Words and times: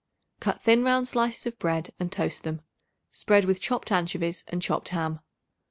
Cut 0.39 0.63
thin 0.63 0.83
round 0.83 1.07
slices 1.07 1.45
of 1.45 1.59
bread 1.59 1.91
and 1.99 2.11
toast 2.11 2.41
them. 2.41 2.61
Spread 3.11 3.45
with 3.45 3.61
chopped 3.61 3.91
anchovies 3.91 4.43
and 4.47 4.59
chopped 4.59 4.89
ham. 4.89 5.19